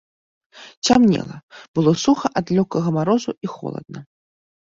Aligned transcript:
Цямнела, 0.87 1.35
было 1.79 1.91
суха 2.03 2.27
ад 2.41 2.47
лёгкага 2.59 2.89
марозу 2.97 3.31
і 3.49 3.51
холадна. 3.57 3.99